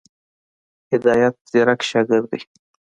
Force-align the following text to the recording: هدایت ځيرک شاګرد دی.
هدایت 0.91 1.35
ځيرک 1.51 1.81
شاګرد 1.89 2.25
دی. 2.31 2.41